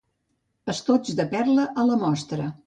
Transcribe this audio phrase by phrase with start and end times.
[0.73, 2.51] Estoig de perla a la Mostra.